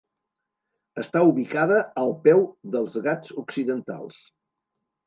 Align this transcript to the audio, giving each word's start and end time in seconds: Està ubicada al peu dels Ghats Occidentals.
Està 1.01 1.21
ubicada 1.33 1.77
al 2.05 2.17
peu 2.27 2.43
dels 2.79 2.99
Ghats 3.09 3.39
Occidentals. 3.45 4.25